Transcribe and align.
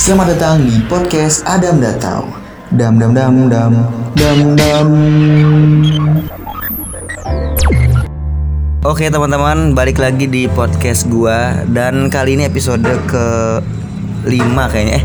Selamat 0.00 0.32
datang 0.32 0.64
di 0.64 0.80
podcast 0.88 1.44
Adam 1.44 1.76
Datau. 1.76 2.24
Dam 2.72 2.96
dam 2.96 3.12
dam 3.12 3.52
dam 3.52 3.84
dam 4.16 4.38
dam. 4.56 4.88
Oke 8.80 9.12
teman-teman, 9.12 9.76
balik 9.76 10.00
lagi 10.00 10.24
di 10.24 10.48
podcast 10.48 11.04
gua 11.04 11.52
dan 11.68 12.08
kali 12.08 12.32
ini 12.32 12.48
episode 12.48 12.88
ke 13.04 13.26
5 14.24 14.72
kayaknya 14.72 15.04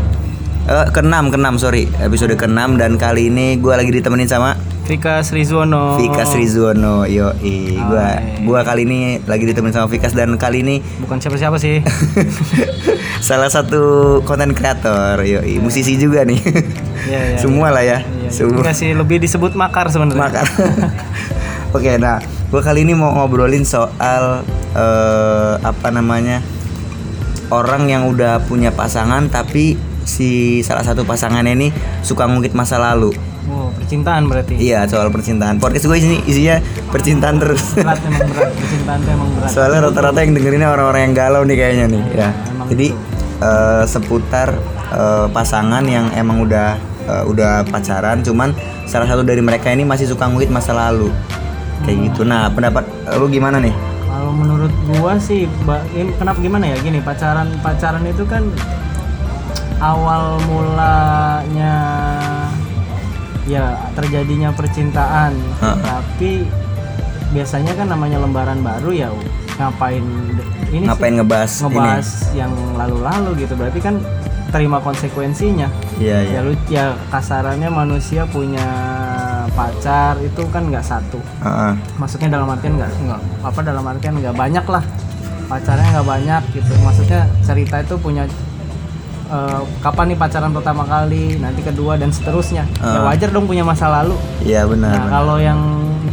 eh 0.64 0.86
ke 0.88 1.04
6 1.04 1.28
ke 1.28 1.36
6 1.44 1.60
sorry 1.60 1.84
episode 2.00 2.32
ke 2.32 2.48
6 2.48 2.80
dan 2.80 2.96
kali 2.96 3.28
ini 3.28 3.60
gua 3.60 3.76
lagi 3.76 3.92
ditemenin 3.92 4.32
sama 4.32 4.56
Vika 4.86 5.18
Srizuono. 5.18 5.98
Vika 5.98 6.22
Srizuono 6.22 7.02
yo 7.10 7.34
gua 7.90 8.22
Hai. 8.22 8.46
gua 8.46 8.60
kali 8.62 8.86
ini 8.86 9.18
lagi 9.26 9.42
ditemenin 9.42 9.74
sama 9.74 9.90
Vikas 9.90 10.14
dan 10.14 10.30
kali 10.38 10.62
ini 10.62 10.78
Bukan 11.02 11.18
siapa-siapa 11.18 11.58
sih. 11.58 11.82
salah 13.28 13.50
satu 13.50 13.82
konten 14.22 14.54
kreator 14.54 15.26
yo 15.26 15.42
musisi 15.58 15.98
juga 15.98 16.22
nih 16.22 16.38
Iya, 17.06 17.20
iya, 17.34 17.38
semua 17.38 17.74
lah 17.74 17.82
ya 17.82 17.98
Iya, 18.06 18.30
semua 18.30 18.62
Enggak 18.62 18.78
sih, 18.78 18.94
lebih 18.94 19.18
disebut 19.18 19.58
makar 19.58 19.90
sebenarnya. 19.90 20.22
Makar. 20.22 20.46
Oke, 21.76 21.98
nah, 21.98 22.22
gue 22.22 22.62
kali 22.62 22.86
ini 22.86 22.94
mau 22.94 23.10
ngobrolin 23.10 23.66
soal 23.66 24.46
eh, 24.70 25.54
apa 25.58 25.88
namanya 25.90 26.38
orang 27.50 27.90
yang 27.90 28.06
udah 28.06 28.38
punya 28.46 28.70
pasangan 28.70 29.26
tapi 29.26 29.74
si 30.06 30.62
salah 30.62 30.86
satu 30.86 31.02
pasangannya 31.02 31.58
ini 31.58 31.68
suka 32.02 32.26
ngungkit 32.26 32.54
masa 32.54 32.78
lalu. 32.78 33.10
Oh, 33.46 33.70
percintaan 33.78 34.26
berarti. 34.26 34.58
Iya, 34.58 34.90
soal 34.90 35.06
percintaan. 35.14 35.62
Podcast 35.62 35.86
gue 35.86 35.98
ini 36.02 36.18
isinya 36.26 36.58
percintaan 36.90 37.38
terus. 37.38 37.78
Berat 37.78 38.02
emang 38.02 38.26
berat. 38.26 38.50
Percintaan 38.60 38.98
tuh 39.06 39.10
emang 39.14 39.28
berat. 39.38 39.50
Soalnya 39.54 39.78
rata-rata 39.86 40.18
yang 40.26 40.32
dengerinnya 40.34 40.68
orang-orang 40.74 41.02
yang 41.10 41.14
galau 41.14 41.42
nih 41.46 41.56
kayaknya 41.56 41.86
nih. 41.86 42.02
Ya. 42.10 42.28
emang 42.50 42.66
Jadi 42.74 42.88
eh, 43.38 43.84
seputar 43.86 44.48
eh, 44.90 45.26
pasangan 45.30 45.86
yang 45.86 46.10
emang 46.18 46.42
udah 46.42 46.74
eh, 47.06 47.24
udah 47.30 47.62
pacaran, 47.70 48.26
cuman 48.26 48.50
salah 48.90 49.06
satu 49.06 49.22
dari 49.22 49.38
mereka 49.38 49.70
ini 49.70 49.86
masih 49.86 50.10
suka 50.10 50.26
ngungkit 50.26 50.50
masa 50.50 50.74
lalu. 50.74 51.14
Kayak 51.86 52.10
gitu. 52.10 52.26
Nah, 52.26 52.50
pendapat 52.50 52.82
lu 53.14 53.30
gimana 53.30 53.62
nih? 53.62 53.74
Kalau 54.10 54.34
menurut 54.34 54.74
gua 54.90 55.14
sih, 55.22 55.46
kenapa 56.18 56.42
gimana 56.42 56.66
ya? 56.66 56.76
Gini, 56.82 56.98
pacaran 56.98 57.46
pacaran 57.62 58.02
itu 58.10 58.26
kan 58.26 58.42
awal 59.78 60.40
mulanya 60.50 61.74
ya 63.46 63.78
terjadinya 63.94 64.50
percintaan. 64.52 65.32
Heeh. 65.62 65.78
Tapi 65.82 66.30
biasanya 67.34 67.72
kan 67.74 67.86
namanya 67.90 68.22
lembaran 68.22 68.62
baru 68.62 68.90
ya 68.94 69.08
ngapain 69.56 70.04
ini 70.70 70.84
sih? 70.84 70.88
Ngapain 70.90 71.14
ngebahas, 71.16 71.52
ngebahas 71.64 72.08
yang 72.36 72.52
lalu-lalu 72.76 73.46
gitu 73.46 73.54
berarti 73.56 73.80
kan 73.80 73.98
terima 74.54 74.78
konsekuensinya 74.78 75.68
ini? 75.68 76.06
Iya, 76.06 76.18
iya. 76.22 76.38
ya 76.38 76.46
lu 76.46 76.52
ya 76.70 76.84
kasarannya 77.10 77.70
manusia 77.72 78.28
punya 78.30 78.66
pacar 79.56 80.20
itu 80.20 80.42
kan 80.52 80.68
nggak 80.68 80.84
satu 80.84 81.18
Heeh. 81.42 81.72
maksudnya 81.96 82.28
dalam 82.36 82.48
artian 82.52 82.76
nggak 82.76 82.90
nggak 83.08 83.20
apa 83.40 83.60
dalam 83.64 83.84
artian 83.88 84.14
nggak 84.20 84.36
banyak 84.36 84.66
lah 84.68 84.84
pacarnya 85.46 85.86
nggak 85.96 86.08
banyak 86.08 86.42
gitu 86.52 86.72
maksudnya 86.84 87.20
cerita 87.40 87.80
itu 87.80 87.94
punya 87.96 88.28
eh, 89.26 89.60
kapan 89.80 90.06
nih 90.08 90.18
pacaran 90.18 90.50
pertama 90.50 90.82
kali 90.82 91.36
nanti 91.36 91.60
kedua 91.60 91.94
dan 91.94 92.08
seterusnya 92.08 92.62
ya 92.76 92.98
Ah. 92.98 93.06
wajar 93.06 93.30
dong 93.30 93.44
punya 93.44 93.62
masa 93.62 93.90
lalu 93.92 94.14
Iya, 94.40 94.64
benar. 94.64 94.92
nah 94.92 95.06
kalau 95.10 95.36
yang 95.36 95.58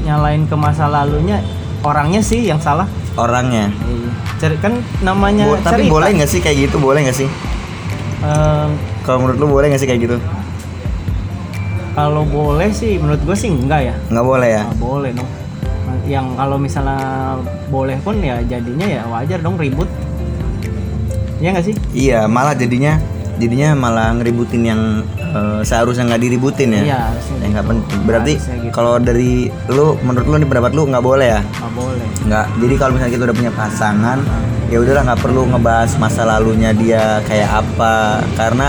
nyalain 0.02 0.44
ke 0.44 0.55
masa 0.55 0.86
lalunya 0.86 1.39
orangnya 1.81 2.20
sih 2.20 2.42
yang 2.42 2.58
salah 2.58 2.86
Orangnya. 3.14 3.70
Iya. 3.86 4.58
Kan 4.58 4.73
namanya 5.00 5.45
Bo- 5.45 5.61
tapi 5.61 5.86
cerita. 5.86 5.94
boleh 5.94 6.09
nggak 6.11 6.28
sih 6.28 6.42
kayak 6.42 6.58
gitu? 6.66 6.81
Boleh 6.81 7.05
nggak 7.05 7.14
sih? 7.16 7.30
Ehm, 8.20 8.73
Kalau 9.05 9.22
menurut 9.22 9.38
lu 9.38 9.48
boleh 9.48 9.70
nggak 9.70 9.77
sih 9.77 9.86
kayak 9.86 10.02
gitu? 10.02 10.17
kalau 11.94 12.25
boleh 12.25 12.73
sih 12.73 12.98
menurut 12.98 13.22
gue 13.22 13.38
sih 13.38 13.48
enggak 13.48 13.86
ya 13.86 13.95
Nggak 14.09 14.25
boleh 14.25 14.50
ya? 14.50 14.61
Nggak 14.66 14.81
boleh 14.81 15.11
dong 15.14 15.30
yang 16.04 16.36
kalau 16.36 16.58
misalnya 16.58 16.99
boleh 17.70 17.95
pun 18.02 18.17
ya 18.17 18.42
jadinya 18.43 18.83
ya 18.83 19.04
wajar 19.05 19.39
dong 19.39 19.55
ribut 19.55 19.88
ya 21.43 21.52
nggak 21.52 21.65
sih 21.65 21.76
Iya, 21.92 22.20
malah 22.26 22.55
jadinya 22.55 22.95
jadinya 23.36 23.73
malah 23.73 24.14
ngeributin 24.14 24.64
yang 24.64 24.81
eh, 25.17 25.61
seharusnya 25.61 26.08
nggak 26.08 26.21
diributin 26.21 26.70
ya. 26.71 26.81
iya 26.86 26.99
harusnya 27.04 27.36
Ya 27.36 27.48
nggak 27.49 27.59
gitu. 27.59 27.71
penting. 27.73 27.99
Berarti 28.05 28.33
gitu. 28.37 28.70
kalau 28.71 28.93
dari 28.95 29.31
lu, 29.67 29.98
menurut 29.99 30.26
lu 30.26 30.36
nih 30.37 30.48
pendapat 30.48 30.71
lu 30.71 30.87
nggak 30.87 31.03
boleh 31.03 31.27
ya? 31.30 31.42
nggak 31.43 31.73
boleh 31.73 32.08
Nggak. 32.23 32.45
Jadi 32.55 32.73
kalau 32.77 32.92
misalnya 32.95 33.14
kita 33.14 33.23
udah 33.26 33.36
punya 33.36 33.52
pasangan, 33.52 34.17
ya 34.70 34.77
udahlah 34.80 35.03
nggak 35.03 35.21
perlu 35.21 35.42
ngebahas 35.49 35.92
masa 35.98 36.21
lalunya 36.23 36.71
dia 36.71 37.03
kayak 37.26 37.49
apa, 37.52 37.95
karena 38.33 38.67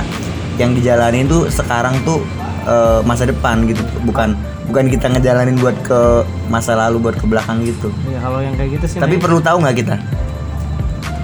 yang 0.56 0.70
dijalanin 0.72 1.26
tuh 1.26 1.46
sekarang 1.48 1.94
tuh 2.02 2.24
eh, 2.64 3.00
masa 3.04 3.22
depan 3.24 3.68
gitu, 3.68 3.84
bukan 4.02 4.32
bukan 4.64 4.88
kita 4.88 5.06
ngejalanin 5.06 5.60
buat 5.60 5.76
ke 5.84 6.00
masa 6.48 6.72
lalu 6.74 6.96
buat 6.98 7.14
ke 7.14 7.28
belakang 7.28 7.60
gitu. 7.62 7.92
ya 8.08 8.16
kalau 8.18 8.40
yang 8.40 8.56
kayak 8.56 8.80
gitu 8.80 8.86
sih 8.88 8.98
Tapi 8.98 9.20
perlu 9.20 9.38
tahu 9.38 9.60
nggak 9.60 9.76
kita? 9.76 9.94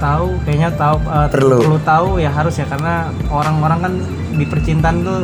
Tahu 0.01 0.41
kayaknya 0.43 0.73
tahu 0.75 0.97
eh, 1.05 1.29
Perlu. 1.29 1.77
tahu 1.85 2.09
ya 2.17 2.31
harus 2.33 2.57
ya 2.57 2.65
karena 2.65 3.13
orang-orang 3.29 3.79
kan 3.85 3.93
di 4.35 4.45
percintaan 4.49 5.05
tuh 5.05 5.21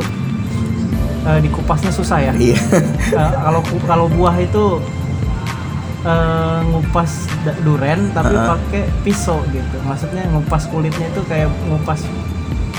eh, 1.25 1.39
dikupasnya 1.41 1.89
susah 1.89 2.19
ya 2.21 2.33
Iya. 2.37 2.57
Eh, 3.17 3.31
kalau 3.41 3.61
kalau 3.83 4.05
buah 4.07 4.37
itu 4.37 4.79
eh, 6.05 6.59
ngupas 6.69 7.11
duren 7.65 8.13
tapi 8.13 8.37
Heeh. 8.37 8.47
pakai 8.47 8.83
pisau 9.01 9.41
gitu 9.49 9.77
maksudnya 9.83 10.23
ngupas 10.29 10.69
kulitnya 10.69 11.09
itu 11.09 11.21
kayak 11.25 11.49
ngupas 11.67 12.05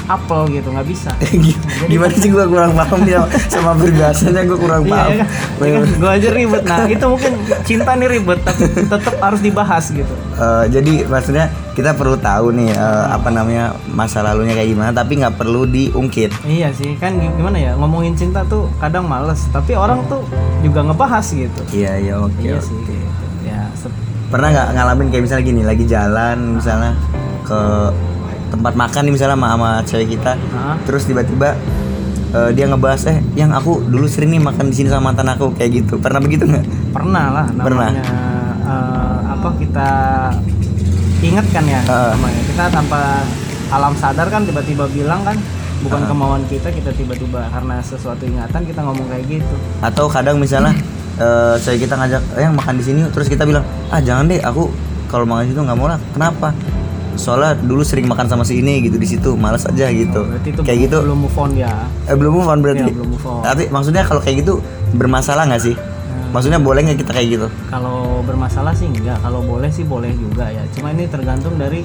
apel 0.08 0.48
gitu 0.50 0.68
nggak 0.68 0.88
bisa 0.88 1.12
Gimana 1.90 2.12
sih 2.12 2.28
gua 2.28 2.44
kurang 2.44 2.72
paham 2.72 3.00
nih 3.02 3.20
sama, 3.46 3.72
peribahasanya 3.74 4.42
gua 4.44 4.58
kurang 4.58 4.82
iya 4.82 4.90
paham. 4.90 5.08
ya 5.08 5.16
kan, 5.18 5.28
Iya 5.60 5.70
kan? 5.74 5.88
gua 5.96 6.10
aja 6.10 6.28
ribet 6.30 6.62
nah 6.64 6.78
itu 6.86 7.04
mungkin 7.06 7.32
cinta 7.62 7.90
nih 7.92 8.08
ribet 8.10 8.38
tapi 8.40 8.62
tetap 8.66 9.14
harus 9.18 9.40
dibahas 9.40 9.84
gitu 9.88 10.14
Eh, 10.34 10.64
jadi 10.70 11.02
maksudnya 11.04 11.46
kita 11.72 11.92
perlu 11.92 12.14
tahu 12.16 12.50
nih 12.52 12.70
eh, 12.70 13.04
apa 13.08 13.28
namanya 13.28 13.74
masa 13.86 14.20
lalunya 14.20 14.54
kayak 14.54 14.68
gimana 14.68 14.90
tapi 14.92 15.18
nggak 15.18 15.34
perlu 15.34 15.66
diungkit. 15.66 16.30
iya 16.44 16.70
sih 16.70 16.94
kan 16.94 17.14
gi- 17.14 17.30
gimana 17.32 17.58
ya 17.58 17.72
ngomongin 17.74 18.14
cinta 18.14 18.42
tuh 18.44 18.70
kadang 18.78 19.02
males 19.04 19.44
tapi 19.48 19.74
orang 19.74 19.98
tuh 20.06 20.22
juga 20.60 20.82
ngebahas 20.82 21.26
gitu 21.26 21.60
Iya 21.70 21.92
iya 21.98 22.14
oke. 22.16 22.38
iya 22.38 22.54
oke. 22.54 22.64
sih 22.64 22.78
gitu. 22.78 22.94
ya 23.44 23.66
Pernah 24.28 24.48
nggak 24.48 24.68
ngalamin 24.72 25.06
kayak 25.08 25.22
misalnya 25.24 25.44
gini 25.44 25.62
lagi 25.62 25.84
jalan 25.84 26.36
misalnya 26.54 26.92
ke 27.42 27.60
tempat 28.48 28.72
makan 28.74 29.00
nih 29.06 29.12
misalnya 29.12 29.36
sama, 29.36 29.48
sama 29.54 29.70
cewek 29.84 30.08
kita 30.16 30.32
Hah? 30.52 30.76
terus 30.84 31.02
tiba-tiba 31.04 31.54
eh, 32.32 32.50
dia 32.52 32.64
ngebahas 32.66 33.02
eh 33.08 33.18
yang 33.34 33.52
aku 33.52 33.84
dulu 33.84 34.04
sering 34.04 34.32
nih 34.32 34.42
makan 34.42 34.68
di 34.68 34.74
sini 34.74 34.88
sama 34.88 35.12
mantan 35.12 35.28
aku 35.28 35.52
kayak 35.54 35.84
gitu 35.84 35.96
pernah 35.96 36.18
begitu 36.18 36.44
nggak? 36.44 36.64
pernah 36.90 37.24
lah 37.30 37.46
Pernah. 37.52 37.88
namanya 37.92 38.04
eh, 38.64 39.16
apa 39.28 39.48
kita 39.56 39.88
ingat 41.18 41.46
kan 41.50 41.64
ya 41.66 41.80
Heeh. 41.82 42.10
namanya 42.14 42.40
kita 42.46 42.64
tanpa 42.70 43.00
alam 43.68 43.92
sadar 43.94 44.26
kan 44.28 44.42
tiba-tiba 44.42 44.88
bilang 44.88 45.20
kan 45.22 45.36
bukan 45.80 46.00
Heeh. 46.02 46.10
kemauan 46.10 46.42
kita 46.48 46.68
kita 46.70 46.90
tiba-tiba 46.90 47.46
karena 47.50 47.78
sesuatu 47.82 48.22
ingatan 48.24 48.62
kita 48.64 48.80
ngomong 48.82 49.06
kayak 49.10 49.24
gitu 49.28 49.54
Atau 49.78 50.06
kadang 50.08 50.38
misalnya 50.38 50.74
cewek 51.58 51.90
kita 51.90 51.98
ngajak 51.98 52.22
eh 52.38 52.46
yang 52.46 52.54
makan 52.54 52.78
di 52.78 52.84
sini 52.86 52.98
yuk." 53.02 53.10
terus 53.10 53.26
kita 53.26 53.42
bilang 53.42 53.66
ah 53.90 53.98
jangan 53.98 54.30
deh 54.30 54.38
aku 54.38 54.70
kalau 55.10 55.26
makan 55.26 55.48
di 55.48 55.50
situ 55.50 55.60
nggak 55.60 55.74
mau 55.74 55.90
lah 55.90 55.98
kenapa? 56.14 56.54
Soalnya 57.18 57.52
dulu 57.54 57.82
sering 57.82 58.06
makan 58.06 58.24
sama 58.24 58.42
si 58.42 58.56
ini 58.56 58.80
gitu 58.80 58.94
di 58.94 59.04
situ 59.04 59.34
malas 59.34 59.66
aja 59.66 59.90
gitu. 59.90 60.22
Oh, 60.22 60.38
itu 60.38 60.54
kayak 60.56 60.64
belum- 60.64 60.84
gitu 60.84 60.96
belum 61.02 61.18
move 61.20 61.36
on 61.36 61.50
ya 61.52 61.74
Eh, 62.06 62.14
belum 62.14 62.32
move 62.32 62.46
on 62.46 62.58
berarti. 62.58 62.80
Iya, 62.80 62.94
belum 62.94 63.08
move 63.10 63.26
on. 63.26 63.42
Tapi 63.42 63.62
maksudnya 63.68 64.02
kalau 64.02 64.18
kayak 64.18 64.36
gitu 64.40 64.62
bermasalah 64.92 65.44
nggak 65.44 65.62
sih? 65.62 65.76
Maksudnya 66.28 66.60
boleh 66.60 66.84
nggak 66.84 66.98
kita 66.98 67.12
kayak 67.12 67.28
gitu? 67.30 67.46
kalau 67.66 68.20
bermasalah 68.22 68.72
sih 68.72 68.84
enggak 68.84 69.16
kalau 69.18 69.40
boleh 69.40 69.68
sih 69.68 69.80
boleh 69.82 70.12
juga 70.12 70.44
ya 70.46 70.60
cuma 70.70 70.90
ini 70.90 71.04
tergantung 71.04 71.56
dari 71.56 71.80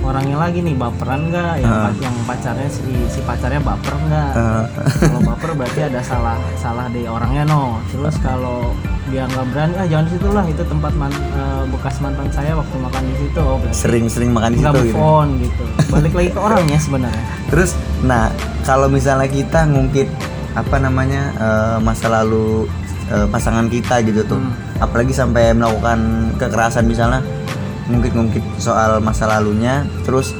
orangnya 0.00 0.36
lagi 0.38 0.58
nih 0.60 0.72
baperan 0.72 1.28
enggak 1.28 1.60
yang, 1.60 1.70
Heeh. 1.70 1.92
yang 2.00 2.16
pacarnya 2.24 2.68
si, 2.68 2.82
si 3.06 3.20
pacarnya 3.20 3.60
baper 3.60 3.94
enggak 4.00 4.30
Eh, 4.32 4.64
kalau 5.02 5.20
baper 5.22 5.50
berarti 5.54 5.80
ada 5.84 6.00
salah 6.00 6.38
salah 6.56 6.86
di 6.88 7.04
orangnya 7.04 7.44
no. 7.44 7.78
Terus 7.90 8.16
kalau 8.18 8.72
dia 9.08 9.26
nggak 9.26 9.46
berani 9.50 9.74
ah 9.76 9.86
jangan 9.86 10.06
situ 10.08 10.28
lah. 10.30 10.44
Itu 10.46 10.62
tempat 10.64 10.92
man, 10.94 11.12
eh, 11.12 11.62
bekas 11.68 11.98
mantan 11.98 12.28
saya 12.30 12.54
waktu 12.54 12.76
makan 12.76 13.02
di 13.04 13.14
situ 13.18 13.40
oh 13.40 13.58
Sering-sering 13.70 14.30
makan 14.30 14.50
di 14.50 14.58
nggak 14.60 14.72
situ 14.72 14.80
move 14.80 14.90
gitu. 14.90 15.00
on 15.02 15.28
gitu. 15.38 15.64
Balik 15.90 16.12
lagi 16.14 16.30
ke 16.30 16.40
orangnya 16.40 16.78
sebenarnya. 16.78 17.24
Terus, 17.48 17.70
nah 18.00 18.30
kalau 18.62 18.86
misalnya 18.86 19.26
kita 19.26 19.66
ngungkit 19.66 20.08
apa 20.50 20.76
namanya 20.78 21.22
eh, 21.36 21.76
masa 21.78 22.08
lalu 22.08 22.66
eh, 23.06 23.26
pasangan 23.26 23.66
kita 23.66 24.00
gitu 24.02 24.22
tuh, 24.24 24.40
Hmm. 24.40 24.54
apalagi 24.80 25.12
sampai 25.12 25.52
melakukan 25.52 25.98
kekerasan 26.34 26.86
misalnya 26.86 27.20
ngungkit-ngungkit 27.90 28.44
soal 28.56 28.98
masa 28.98 29.26
lalunya, 29.26 29.82
terus 30.02 30.32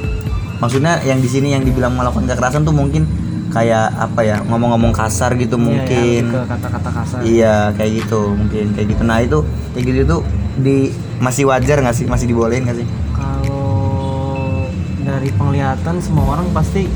maksudnya 0.58 1.02
yang 1.02 1.18
di 1.18 1.26
sini 1.26 1.50
yang 1.50 1.62
dibilang 1.62 1.92
melakukan 1.92 2.24
kekerasan 2.24 2.62
tuh 2.62 2.72
mungkin 2.72 3.04
kayak 3.50 3.90
apa 3.92 4.20
ya 4.22 4.36
ngomong-ngomong 4.46 4.92
kasar 4.92 5.34
gitu 5.34 5.54
Iya, 5.54 5.64
mungkin. 5.64 6.22
ya, 6.30 6.42
kata-kata 6.46 6.90
kasar 6.94 7.18
Iya 7.20 7.54
kayak 7.74 7.92
gitu 7.98 8.20
mungkin 8.30 8.64
kayak 8.72 8.86
gitu. 8.88 9.02
Nah 9.02 9.18
itu 9.18 9.38
kayak 9.72 9.84
gitu 9.84 10.00
tuh 10.06 10.20
di 10.56 10.76
masih 11.18 11.44
wajar 11.44 11.80
nggak 11.80 11.92
sih 11.92 12.06
masih 12.06 12.26
dibolehin 12.26 12.62
nggak 12.62 12.78
sih? 12.78 12.86
kalau 13.10 14.70
dari 15.00 15.28
penglihatan 15.30 15.98
semua 15.98 16.32
orang 16.32 16.46
pasti 16.50 16.86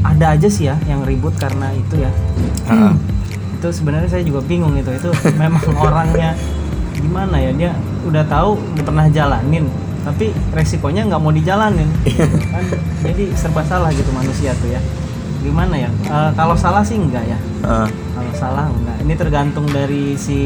ada 0.00 0.34
aja 0.34 0.48
sih 0.48 0.66
ya 0.66 0.76
yang 0.84 1.04
ribut 1.04 1.32
karena 1.36 1.70
itu 1.70 1.94
ya 1.98 2.10
Heeh. 2.66 2.92
itu 3.60 3.68
sebenarnya 3.70 4.08
saya 4.08 4.24
juga 4.24 4.40
bingung 4.42 4.74
itu 4.74 4.90
itu 4.90 5.08
memang 5.40 5.60
orangnya 5.74 6.34
gimana 6.92 7.36
ya 7.36 7.52
dia 7.54 7.72
udah 8.02 8.24
tahu 8.26 8.56
udah 8.74 8.84
pernah 8.84 9.06
jalanin 9.08 9.68
tapi 10.02 10.26
resikonya 10.50 11.04
nggak 11.04 11.18
mau 11.18 11.30
dijalanin 11.30 11.88
kan 12.46 12.64
jadi 13.02 13.24
serba 13.34 13.60
salah 13.62 13.90
gitu 13.90 14.08
manusia 14.10 14.56
tuh 14.56 14.68
ya 14.68 14.80
gimana 15.40 15.72
ya 15.74 15.90
Eh, 16.02 16.30
kalau 16.34 16.52
salah 16.54 16.80
sih 16.80 16.96
enggak 16.96 17.24
ya 17.24 17.38
Heeh. 17.62 17.88
kalau 18.10 18.32
salah 18.34 18.66
enggak 18.66 18.96
ini 18.98 19.14
tergantung 19.14 19.66
dari 19.66 20.12
si 20.14 20.40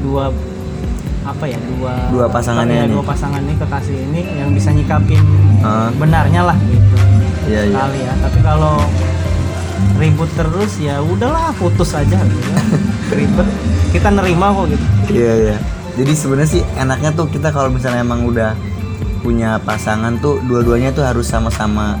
dua 0.00 0.32
apa 1.22 1.44
ya 1.44 1.60
dua 1.70 1.92
Dua 2.08 2.26
pasangannya 2.26 2.74
ya, 2.74 2.84
ini. 2.84 2.92
dua 2.92 3.04
pasangan 3.04 3.38
ini 3.38 3.54
kekasih 3.54 3.96
ini 4.02 4.20
yang 4.36 4.50
bisa 4.50 4.70
nyikapin 4.70 5.20
Ah. 5.60 5.92
benarnya 5.92 6.42
lah 6.42 6.56
gitu 6.62 6.96
Iya, 7.46 7.66
iya. 7.66 7.76
kali 7.78 8.00
ya 8.00 8.12
tapi 8.16 8.38
kalau 8.40 8.80
ribut 9.96 10.30
terus 10.32 10.72
ya 10.78 11.00
udahlah 11.00 11.52
putus 11.54 11.92
aja 11.92 12.16
gitu 12.16 12.48
ya. 12.48 12.62
ribet 13.18 13.48
kita 13.90 14.08
nerima 14.08 14.48
kok 14.50 14.66
gitu 14.68 14.86
Iya 15.10 15.32
iya. 15.42 15.56
Jadi 16.00 16.12
sebenarnya 16.14 16.50
sih 16.50 16.62
enaknya 16.74 17.12
tuh 17.12 17.28
kita 17.28 17.52
kalau 17.52 17.68
misalnya 17.68 18.00
emang 18.00 18.24
udah 18.24 18.56
punya 19.20 19.60
pasangan 19.60 20.16
tuh 20.16 20.40
dua-duanya 20.42 20.90
tuh 20.90 21.04
harus 21.04 21.28
sama-sama 21.28 22.00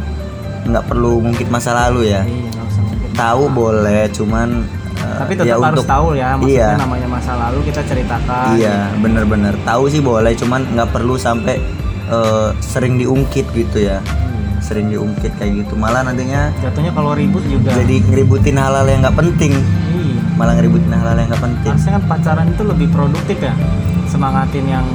nggak 0.62 0.84
perlu 0.86 1.20
ngungkit 1.20 1.48
masa 1.48 1.76
lalu 1.78 2.08
ya. 2.08 2.24
iya 2.24 2.48
mungkin 2.48 3.12
Tahu 3.12 3.42
boleh, 3.50 4.08
cuman 4.10 4.48
eh, 4.96 5.16
tapi 5.18 5.32
ya 5.34 5.40
tetap 5.46 5.60
harus 5.62 5.76
untuk- 5.76 5.88
tahu 5.90 6.06
ya 6.14 6.28
maksudnya 6.32 6.64
Iya. 6.64 6.80
namanya 6.80 7.08
masa 7.10 7.32
lalu 7.38 7.58
kita 7.62 7.80
ceritakan 7.82 8.46
Iya, 8.56 8.76
bener-bener 8.96 9.52
tahu 9.62 9.84
sih 9.86 10.00
boleh, 10.00 10.32
cuman 10.34 10.64
nggak 10.66 10.88
perlu 10.90 11.14
sampai 11.14 11.60
eh, 12.08 12.48
sering 12.58 12.96
diungkit 12.96 13.52
gitu 13.52 13.84
ya. 13.84 14.00
Hmm. 14.00 14.58
Sering 14.58 14.88
diungkit 14.88 15.30
kayak 15.36 15.60
gitu. 15.60 15.76
Malah 15.76 16.02
nantinya 16.02 16.48
jatuhnya 16.58 16.90
kalau 16.90 17.12
ribut 17.12 17.44
juga 17.44 17.70
jadi 17.70 18.00
ngeributin 18.02 18.56
hal-hal 18.56 18.82
yang 18.84 19.00
nggak 19.00 19.14
penting. 19.14 19.52
Iya 20.40 20.42
Malah 20.42 20.54
ngeributin 20.56 20.88
hal-hal 20.90 21.16
yang 21.18 21.28
nggak 21.28 21.42
penting. 21.42 21.70
harusnya 21.70 21.92
kan 21.92 22.02
pacaran 22.06 22.46
itu 22.48 22.62
lebih 22.64 22.88
produktif 22.88 23.38
ya 23.38 23.54
semangatin 24.06 24.64
yang 24.66 24.86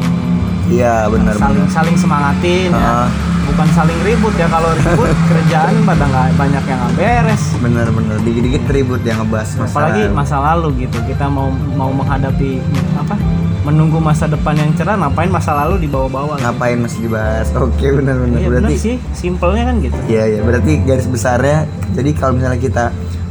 Iya, 0.65 1.05
bener 1.07 1.37
saling 1.37 1.61
bener. 1.61 1.69
saling 1.69 1.93
semangatin 1.95 2.69
ya 2.71 3.05
Ah. 3.05 3.07
bukan 3.45 3.67
saling 3.71 3.99
ribut 4.01 4.33
ya 4.33 4.49
kalau 4.49 4.73
ribut 4.73 5.13
kerjaan 5.29 5.73
pada 5.85 6.03
nggak 6.03 6.27
banyak 6.33 6.63
yang 6.65 6.81
beres 6.91 7.43
Bener-bener 7.55 8.17
dikit-dikit 8.19 8.63
ribut 8.67 9.01
yang 9.01 9.21
ngebahas 9.21 9.53
masalah. 9.53 9.69
apalagi 9.69 10.01
masa 10.09 10.35
lalu 10.43 10.67
gitu 10.81 10.97
kita 11.05 11.29
mau 11.29 11.47
mau 11.77 11.93
menghadapi 11.93 12.57
apa 12.97 13.13
menunggu 13.61 13.97
masa 13.97 14.25
depan 14.25 14.53
yang 14.55 14.73
cerah 14.73 14.93
ngapain 14.95 15.29
masa 15.29 15.53
lalu 15.55 15.85
dibawa-bawa 15.85 16.33
gitu. 16.35 16.43
ngapain 16.43 16.77
masih 16.79 16.99
dibahas 17.03 17.47
oke 17.61 17.85
benar-benar 17.93 18.33
iya 18.35 18.47
berarti 18.47 18.65
bener 18.67 18.81
sih 18.81 18.95
simpelnya 19.13 19.63
kan 19.63 19.75
gitu 19.79 19.97
Iya 20.07 20.23
ya 20.27 20.39
berarti 20.41 20.71
garis 20.81 21.05
besarnya 21.05 21.57
jadi 21.93 22.09
kalau 22.11 22.33
misalnya 22.33 22.57
kita 22.57 22.85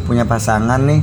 punya 0.05 0.22
pasangan 0.22 0.78
nih 0.81 1.02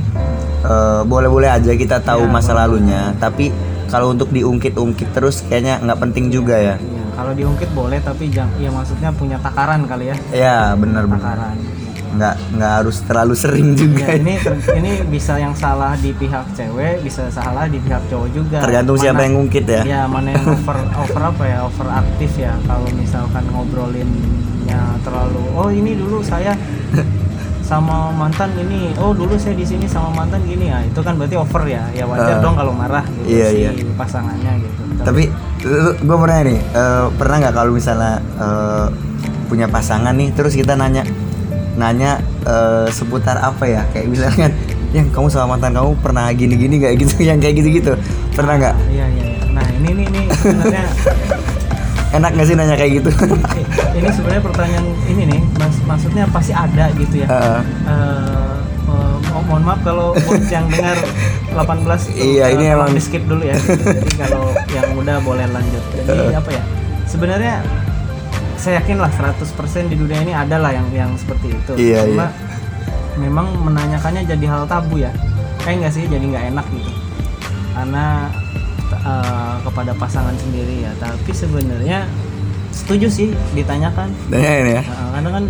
eh, 0.62 1.00
boleh-boleh 1.02 1.50
aja 1.50 1.72
kita 1.72 1.98
tahu 1.98 2.24
Ya, 2.24 2.30
masa 2.30 2.52
lalunya. 2.52 3.12
Tapi 3.16 3.50
kalau 3.86 4.10
untuk 4.10 4.30
diungkit-ungkit 4.30 5.12
terus 5.12 5.44
kayaknya 5.44 5.76
nggak 5.78 5.98
penting 6.00 6.28
juga 6.28 6.56
ya. 6.56 6.76
Iya, 6.76 7.04
kalau 7.12 7.32
diungkit 7.32 7.70
boleh 7.70 8.00
tapi 8.00 8.32
jangan 8.32 8.56
ya 8.56 8.70
maksudnya 8.72 9.10
punya 9.12 9.36
takaran 9.36 9.84
kali 9.84 10.08
ya. 10.08 10.16
Ya 10.32 10.58
benar-benar 10.72 11.20
takaran. 11.36 11.56
Nggak 12.12 12.34
nggak 12.56 12.72
harus 12.76 12.96
terlalu 13.04 13.32
sering 13.32 13.68
juga 13.72 14.04
ya. 14.04 14.20
ini 14.20 14.36
ini 14.76 14.92
bisa 15.08 15.36
yang 15.36 15.56
salah 15.56 15.96
di 15.96 16.12
pihak 16.12 16.44
cewek 16.52 17.00
bisa 17.00 17.28
salah 17.28 17.64
di 17.64 17.80
pihak 17.80 18.04
cowok 18.08 18.28
juga. 18.32 18.58
Tergantung 18.60 18.96
siapa 18.96 19.16
Mana- 19.16 19.24
yang 19.24 19.34
ngungkit 19.40 19.64
ya. 19.64 19.82
Ya 19.84 20.00
mana 20.04 20.28
yang 20.32 20.44
over 20.44 20.76
over 21.04 21.22
apa 21.24 21.44
ya 21.44 21.58
over 21.64 21.88
aktif 21.88 22.32
ya. 22.36 22.52
Kalau 22.64 22.88
misalkan 22.92 23.44
ngobrolinnya 23.48 24.80
terlalu 25.00 25.42
oh 25.52 25.68
ini 25.68 25.96
dulu 25.96 26.20
saya 26.20 26.52
sama 27.72 28.12
mantan 28.12 28.52
ini 28.54 28.92
oh 29.00 29.16
dulu 29.16 29.32
saya 29.34 29.56
di 29.56 29.64
sini 29.64 29.88
sama 29.88 30.12
mantan 30.12 30.44
gini 30.44 30.68
ya 30.68 30.84
itu 30.84 31.00
kan 31.00 31.16
berarti 31.16 31.36
over 31.36 31.62
ya 31.64 31.88
ya 31.90 32.04
wajar 32.04 32.36
Ah. 32.36 32.42
dong 32.44 32.52
kalau 32.52 32.72
marah 32.72 33.00
gitu 33.08 33.32
Iya, 33.32 33.46
si 33.48 33.56
iya. 33.64 33.70
pasangannya 33.96 34.52
gitu 34.60 34.80
tapi 35.00 35.32
gue 35.98 36.16
pernah 36.20 36.38
nih 36.44 36.60
eh, 36.60 37.04
pernah 37.16 37.36
nggak 37.40 37.54
kalau 37.54 37.72
misalnya 37.72 38.20
eh, 38.36 38.86
punya 39.48 39.66
pasangan 39.66 40.12
nih 40.12 40.28
terus 40.32 40.52
kita 40.52 40.76
nanya 40.76 41.02
nanya 41.74 42.20
eh, 42.44 42.86
seputar 42.88 43.40
apa 43.40 43.64
ya 43.64 43.82
kayak 43.90 44.06
misalnya 44.06 44.52
yang 44.92 45.08
kamu 45.08 45.32
sama 45.32 45.56
mantan 45.56 45.72
kamu 45.72 45.96
pernah 45.98 46.28
gini-gini 46.30 46.76
kayak 46.76 46.96
gitu 47.02 47.24
yang 47.24 47.40
kayak 47.40 47.56
gitu-gitu 47.56 47.96
pernah 48.32 48.60
nggak 48.60 48.76
iya 48.92 49.06
iya 49.08 49.24
iya. 49.32 49.42
nah 49.48 49.64
ini 49.72 49.88
ini 49.90 50.02
ini 50.06 50.20
sebenarnya 50.30 50.84
enak 52.12 52.30
nggak 52.30 52.46
sih 52.46 52.54
nanya 52.54 52.76
kayak 52.76 52.92
gitu? 52.98 53.10
Ini 53.92 54.08
sebenarnya 54.10 54.42
pertanyaan 54.42 54.86
ini 55.06 55.22
nih 55.26 55.40
mas 55.56 55.76
maksudnya 55.82 56.24
pasti 56.28 56.52
ada 56.52 56.92
gitu 56.92 57.14
ya. 57.18 57.26
Eh, 57.26 57.60
eh, 57.88 59.14
mo- 59.24 59.44
mohon 59.44 59.62
maaf 59.62 59.80
kalau 59.80 60.12
yang 60.46 60.68
dengar 60.68 60.96
18 61.48 62.00
tuh, 62.06 62.12
Iya, 62.14 62.44
eh, 62.46 62.54
ini 62.54 62.64
tolong 62.66 62.76
emang- 62.84 62.92
di 62.92 63.02
skip 63.02 63.24
dulu 63.24 63.42
ya. 63.42 63.56
Jadi 63.98 64.12
kalau 64.18 64.44
yang 64.68 64.86
muda 64.92 65.20
boleh 65.20 65.46
lanjut. 65.46 65.84
Jadi 65.94 66.32
apa 66.32 66.50
ya? 66.50 66.62
Sebenarnya 67.04 67.54
saya 68.54 68.78
yakin 68.78 68.96
lah 68.96 69.10
100% 69.10 69.90
di 69.90 69.96
dunia 69.96 70.20
ini 70.20 70.32
ada 70.32 70.56
lah 70.56 70.70
yang 70.70 70.86
yang 70.90 71.10
seperti 71.16 71.50
itu. 71.50 71.72
Iya, 71.74 72.06
cuma 72.06 72.28
memang 73.14 73.46
menanyakannya 73.58 74.22
jadi 74.24 74.44
hal 74.46 74.62
tabu 74.64 74.96
ya. 74.96 75.12
Kayak 75.60 75.76
nggak 75.80 75.92
sih? 75.92 76.04
Jadi 76.06 76.24
nggak 76.26 76.44
enak 76.50 76.66
gitu. 76.70 76.92
Karena 77.72 78.28
eh, 78.92 79.56
kepada 79.64 79.92
pasangan 79.96 80.36
sendiri 80.36 80.84
ya. 80.84 80.92
Tapi 81.00 81.32
sebenarnya 81.32 82.04
setuju 82.72 83.08
sih 83.08 83.28
ditanyakan. 83.56 84.08
Tanyain 84.28 84.80
ya. 84.80 84.82
Nah, 84.84 85.08
karena 85.16 85.30
kan 85.40 85.44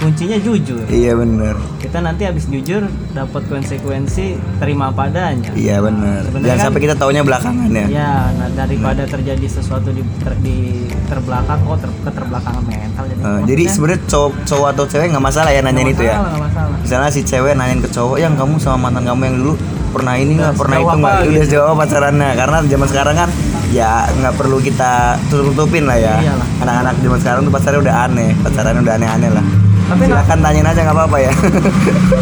kuncinya 0.00 0.38
jujur. 0.40 0.84
Iya 0.88 1.12
bener. 1.12 1.54
Kita 1.76 2.00
nanti 2.00 2.24
habis 2.24 2.48
jujur 2.48 2.88
dapat 3.12 3.42
konsekuensi 3.52 4.40
terima 4.56 4.88
padanya 4.88 5.52
iya 5.52 5.76
bener. 5.84 6.24
Sebenarnya 6.24 6.46
jangan 6.48 6.56
kan- 6.56 6.66
sampai 6.72 6.80
kita 6.80 6.94
taunya 6.96 7.22
belakangan 7.22 7.68
ya. 7.68 7.86
Ya 7.86 8.12
nah 8.40 8.48
daripada 8.56 9.04
terjadi 9.04 9.46
sesuatu 9.46 9.92
di, 9.92 10.00
ter- 10.24 10.40
di 10.40 10.88
terbelakang 11.04 11.60
oh 11.68 11.76
ter, 11.76 11.90
keterbelakangan 12.06 12.62
mental 12.64 13.04
jadi 13.04 13.18
maksudnya 13.20 13.46
jadi 13.50 13.62
sebenarnya 13.68 14.00
cowok, 14.06 14.32
cowok 14.46 14.68
atau 14.72 14.84
cewek 14.86 15.06
nggak 15.10 15.24
masalah 15.26 15.50
ya 15.50 15.60
nanyain 15.60 15.90
itu 15.90 16.02
ya? 16.06 16.16
masalah, 16.16 16.30
nggak 16.30 16.42
masalah. 16.48 16.76
Misalnya 16.80 17.10
si 17.12 17.20
cewek 17.26 17.52
nanyain 17.58 17.80
ke 17.82 17.90
cowok 17.90 18.16
yang 18.22 18.32
kamu 18.38 18.54
sama 18.56 18.78
mantan 18.88 19.04
kamu 19.04 19.22
yang 19.28 19.36
dulu 19.42 19.52
pernah 19.90 20.14
ini 20.16 20.32
nggak 20.38 20.54
pernah 20.54 20.76
itu 20.78 20.86
nggak? 20.86 21.12
apa 21.12 21.28
udah 21.28 21.44
gitu. 21.44 21.52
jawab 21.58 21.74
pacarannya. 21.76 22.30
Karena 22.38 22.56
zaman 22.64 22.88
sekarang 22.88 23.14
kan 23.18 23.28
ya 23.74 23.90
nggak 24.08 24.34
perlu 24.38 24.56
kita 24.62 24.92
tutup 25.28 25.52
tutupin 25.52 25.84
lah 25.84 25.98
ya. 25.98 26.14
Anak-anak 26.62 26.94
zaman 27.02 27.18
sekarang 27.18 27.40
tuh 27.44 27.52
pacarnya 27.52 27.80
udah 27.82 27.94
aneh 28.06 28.30
pacarannya 28.40 28.80
udah 28.86 28.94
aneh-aneh 28.96 29.30
lah 29.34 29.44
Tapi 29.90 30.02
silakan 30.06 30.38
tanyain 30.38 30.66
aja 30.70 30.80
nggak 30.86 30.96
apa-apa 30.96 31.16
ya. 31.18 31.32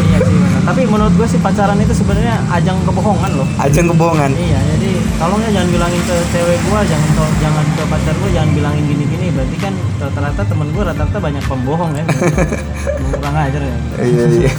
Iya 0.09 0.19
sih 0.25 0.39
tapi 0.69 0.85
menurut 0.85 1.13
gue 1.17 1.25
sih 1.25 1.41
pacaran 1.41 1.81
itu 1.81 1.97
sebenarnya 1.97 2.45
ajang 2.53 2.77
kebohongan 2.85 3.41
loh. 3.41 3.47
Ajang 3.57 3.89
kebohongan? 3.89 4.37
Iya 4.37 4.61
jadi 4.77 4.89
tolong 5.17 5.41
ya 5.41 5.49
jangan 5.49 5.69
bilangin 5.73 6.01
ke 6.05 6.15
cewek 6.29 6.59
gua 6.69 6.85
jangan 6.85 7.09
ke, 7.09 7.23
jangan 7.41 7.65
ke 7.73 7.83
pacar 7.89 8.13
gua 8.21 8.29
jangan 8.29 8.49
bilangin 8.53 8.83
gini-gini. 8.85 9.25
Berarti 9.33 9.57
kan 9.57 9.73
rata-rata 9.97 10.41
temen 10.45 10.69
gua 10.69 10.83
rata-rata 10.93 11.17
banyak 11.17 11.43
pembohong 11.49 11.91
ya. 11.97 12.05
Kurang 13.17 13.33
ajar 13.33 13.61
ya. 13.65 13.77
Iya 13.97 14.23
iya. 14.29 14.51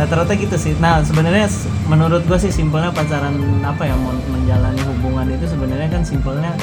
Rata-rata 0.00 0.32
gitu 0.32 0.56
sih. 0.56 0.72
Nah 0.80 1.04
sebenarnya 1.04 1.44
menurut 1.92 2.24
gue 2.24 2.38
sih 2.40 2.52
simpelnya 2.52 2.88
pacaran 2.88 3.36
apa 3.68 3.84
ya 3.84 3.92
mau 4.00 4.16
menjalani 4.32 4.80
hubungan 4.80 5.28
itu 5.28 5.44
sebenarnya 5.44 5.88
kan 5.92 6.02
simpelnya 6.08 6.56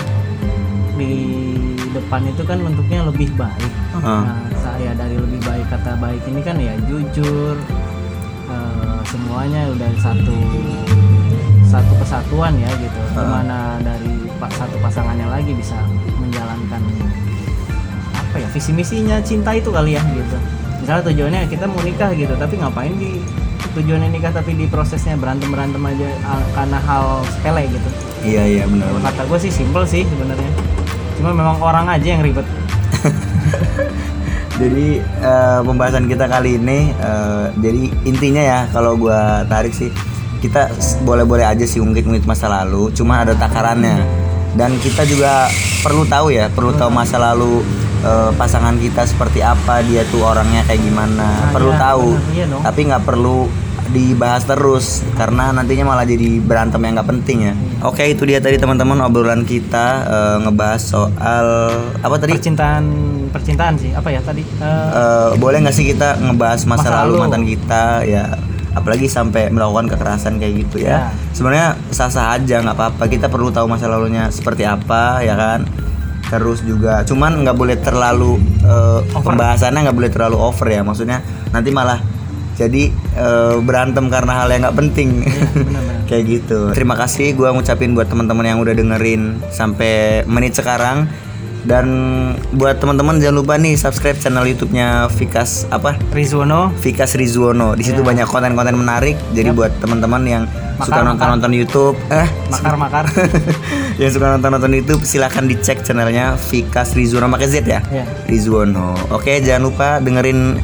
di 0.97 1.13
depan 1.93 2.25
itu 2.25 2.41
kan 2.41 2.57
bentuknya 2.65 3.05
lebih 3.05 3.29
baik. 3.37 3.71
Heeh. 3.93 4.21
nah 4.25 4.52
saya 4.73 4.89
dari 4.97 5.13
lebih 5.21 5.37
baik 5.45 5.69
kata 5.69 5.93
baik. 6.01 6.21
Ini 6.25 6.41
kan 6.41 6.57
ya 6.57 6.73
jujur 6.89 7.53
eh, 8.49 8.99
semuanya 9.05 9.69
udah 9.69 9.89
satu 10.01 10.37
satu 11.69 11.93
kesatuan 12.01 12.57
ya 12.57 12.73
gitu. 12.81 12.99
Gimana 13.13 13.77
dari 13.85 14.17
satu 14.49 14.75
pasangannya 14.81 15.29
lagi 15.29 15.53
bisa 15.53 15.77
menjalankan 16.17 16.81
apa 18.17 18.41
ya 18.41 18.49
visi 18.49 18.73
misinya 18.73 19.21
cinta 19.21 19.53
itu 19.53 19.69
kali 19.69 19.93
ya 19.93 20.01
gitu. 20.09 20.37
Misalnya 20.81 21.03
tujuannya 21.05 21.39
kita 21.53 21.69
mau 21.69 21.81
nikah 21.85 22.09
gitu. 22.17 22.33
Tapi 22.33 22.57
ngapain 22.57 22.97
di 22.97 23.21
tujuannya 23.77 24.09
nikah 24.09 24.33
tapi 24.33 24.57
di 24.57 24.65
prosesnya 24.65 25.13
berantem 25.21 25.53
berantem 25.53 25.85
aja 25.85 26.09
ah, 26.25 26.41
karena 26.57 26.81
hal 26.81 27.21
sepele 27.29 27.69
gitu. 27.69 27.89
Iya 28.25 28.43
iya 28.49 28.63
benar 28.65 28.89
kata 29.05 29.21
gue 29.29 29.37
sih 29.37 29.53
simple 29.53 29.85
sih 29.85 30.01
sebenarnya. 30.01 30.49
Cuma 31.21 31.29
memang 31.29 31.61
orang 31.61 31.93
aja 31.93 32.17
yang 32.17 32.25
ribet 32.25 32.45
jadi 34.61 35.01
eh, 35.01 35.59
pembahasan 35.65 36.05
kita 36.05 36.29
kali 36.29 36.61
ini 36.61 36.93
eh, 36.93 37.45
jadi 37.57 37.83
intinya 38.05 38.43
ya 38.43 38.59
kalau 38.69 38.93
gua 38.93 39.41
tarik 39.49 39.73
sih 39.73 39.89
kita 40.43 40.67
boleh-boleh 41.07 41.47
aja 41.47 41.63
sih 41.63 41.79
ungkit-ungkit 41.79 42.27
masa 42.27 42.51
lalu 42.51 42.91
cuma 42.91 43.23
ada 43.23 43.33
takarannya. 43.33 44.03
Dan 44.53 44.77
kita 44.77 45.01
juga 45.09 45.49
perlu 45.81 46.05
tahu 46.05 46.29
ya 46.29 46.45
perlu 46.53 46.77
tahu 46.77 46.93
masa 46.93 47.17
lalu 47.17 47.65
eh, 48.05 48.31
pasangan 48.37 48.77
kita 48.77 49.07
seperti 49.09 49.41
apa 49.41 49.81
dia 49.81 50.05
tuh 50.13 50.21
orangnya 50.21 50.61
kayak 50.69 50.83
gimana. 50.83 51.25
Nah, 51.25 51.49
perlu 51.49 51.71
iya, 51.73 51.81
tahu. 51.81 52.07
iya 52.35 52.45
tapi 52.61 52.79
nggak 52.85 53.03
perlu 53.07 53.49
dibahas 53.89 54.43
terus 54.43 54.85
karena 55.13 55.51
nantinya 55.51 55.83
malah 55.85 56.03
jadi 56.03 56.39
berantem 56.39 56.79
yang 56.79 56.95
nggak 56.95 57.09
penting 57.09 57.37
ya. 57.43 57.53
Oke 57.81 58.07
itu 58.07 58.23
dia 58.23 58.37
tadi 58.37 58.55
teman-teman 58.55 59.01
obrolan 59.01 59.43
kita 59.43 59.85
eh, 60.03 60.37
ngebahas 60.41 60.79
soal 60.79 61.47
apa 61.99 62.15
tadi? 62.15 62.31
percintaan 62.33 62.83
percintaan 63.29 63.75
sih 63.75 63.91
apa 63.91 64.07
ya 64.07 64.21
tadi 64.21 64.41
Eh, 64.41 64.89
Eh, 64.93 65.29
boleh 65.35 65.59
nggak 65.59 65.73
sih 65.73 65.85
kita 65.85 66.15
ngebahas 66.17 66.63
masa, 66.63 66.87
Masa 66.87 66.97
lalu 66.99 67.11
lalu. 67.11 67.21
mantan 67.21 67.43
kita 67.43 67.83
ya 68.03 68.23
apalagi 68.73 69.05
sampai 69.05 69.49
melakukan 69.49 69.85
kekerasan 69.87 70.37
kayak 70.37 70.65
gitu 70.65 70.81
ya. 70.81 70.89
Ya. 70.89 71.01
Sebenarnya 71.31 71.67
sah-sah 71.89 72.33
aja 72.33 72.57
nggak 72.59 72.73
apa-apa. 72.73 73.03
Kita 73.05 73.27
perlu 73.27 73.49
tahu 73.49 73.67
masa 73.67 73.85
lalunya 73.85 74.29
seperti 74.29 74.63
apa 74.63 75.21
ya 75.21 75.35
kan. 75.35 75.67
Terus 76.25 76.65
juga 76.65 77.03
cuman 77.03 77.45
nggak 77.45 77.53
boleh 77.53 77.77
terlalu 77.77 78.41
eh, 78.63 78.99
pembahasannya 79.13 79.85
nggak 79.85 79.93
boleh 79.93 80.09
terlalu 80.09 80.37
over 80.39 80.65
ya. 80.65 80.81
Maksudnya 80.81 81.21
nanti 81.49 81.69
malah 81.69 82.01
jadi 82.53 82.83
eh, 83.15 83.55
berantem 83.59 84.07
karena 84.07 84.43
hal 84.43 84.47
yang 84.49 84.61
nggak 84.63 84.77
penting. 84.77 85.09
benar-benar. 85.25 86.05
kayak 86.05 86.23
gitu. 86.27 86.59
Terima 86.71 86.93
kasih 86.93 87.33
gua 87.33 87.49
ngucapin 87.51 87.93
buat 87.93 88.05
teman-teman 88.05 88.45
yang 88.45 88.59
udah 88.59 88.73
dengerin 88.73 89.41
sampai 89.49 90.21
menit 90.25 90.53
sekarang. 90.53 91.09
Dan 91.63 91.87
buat 92.51 92.83
teman-teman 92.83 93.23
jangan 93.23 93.39
lupa 93.39 93.55
nih 93.55 93.79
subscribe 93.79 94.19
channel 94.19 94.43
YouTube-nya 94.43 95.07
Vikas 95.07 95.63
apa? 95.71 95.95
Rizwono 96.11 96.75
Vikas 96.75 97.15
Rizwono. 97.15 97.71
Di 97.71 97.87
situ 97.87 98.03
Ya. 98.03 98.07
banyak 98.11 98.27
konten-konten 98.27 98.75
menarik. 98.75 99.15
Jadi 99.31 99.47
buat 99.55 99.71
teman-teman 99.79 100.27
yang 100.27 100.43
suka 100.75 100.99
Makar, 100.99 101.07
nonton-nonton 101.07 101.51
YouTube, 101.55 101.95
eh 102.11 102.27
makar-makar 102.51 103.05
yang 104.01 104.11
suka 104.11 104.25
nonton-nonton 104.35 104.75
YouTube 104.75 105.07
silahkan 105.07 105.47
dicek 105.47 105.79
channelnya 105.81 106.35
Vikas 106.35 106.99
Rizwono 106.99 107.31
pakai 107.31 107.47
Z 107.47 107.63
ya. 107.63 107.79
ya 107.87 108.03
Rizwono. 108.27 108.91
Oke, 109.07 109.39
jangan 109.39 109.63
lupa 109.63 109.87
dengerin 110.03 110.59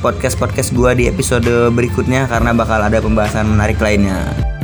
podcast-podcast 0.00 0.72
gua 0.72 0.96
di 0.96 1.06
episode 1.06 1.70
berikutnya 1.72 2.26
karena 2.26 2.50
bakal 2.56 2.80
ada 2.80 2.98
pembahasan 2.98 3.48
menarik 3.48 3.78
lainnya. 3.78 4.55